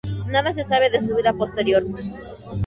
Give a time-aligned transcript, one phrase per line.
[0.25, 1.85] Nada se sabe de su vida posterior.